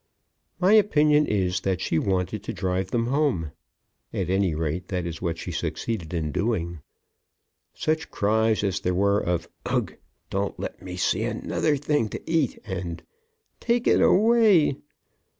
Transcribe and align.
My 0.59 0.73
opinion 0.73 1.27
is 1.27 1.59
that 1.61 1.79
she 1.79 1.99
wanted 1.99 2.41
to 2.45 2.53
drive 2.53 2.89
them 2.89 3.05
home. 3.05 3.51
At 4.11 4.31
any 4.31 4.55
rate, 4.55 4.87
that 4.87 5.05
is 5.05 5.21
what 5.21 5.37
she 5.37 5.51
succeeded 5.51 6.11
in 6.11 6.31
doing. 6.31 6.79
Such 7.75 8.09
cries 8.09 8.63
as 8.63 8.79
there 8.79 8.95
were 8.95 9.19
of 9.19 9.47
"Ugh! 9.67 9.95
Don't 10.31 10.59
let 10.59 10.81
me 10.81 10.95
see 10.97 11.21
another 11.23 11.77
thing 11.77 12.09
to 12.09 12.21
eat!" 12.27 12.57
and 12.65 13.03
"Take 13.59 13.85
it 13.85 14.01
away!" 14.01 14.77